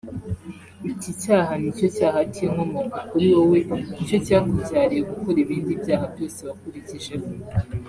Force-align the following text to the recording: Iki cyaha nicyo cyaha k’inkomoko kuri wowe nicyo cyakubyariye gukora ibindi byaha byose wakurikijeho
Iki 0.93 1.11
cyaha 1.21 1.53
nicyo 1.61 1.87
cyaha 1.97 2.19
k’inkomoko 2.31 2.97
kuri 3.09 3.25
wowe 3.33 3.59
nicyo 3.93 4.17
cyakubyariye 4.25 5.01
gukora 5.11 5.37
ibindi 5.45 5.71
byaha 5.81 6.05
byose 6.13 6.39
wakurikijeho 6.47 7.25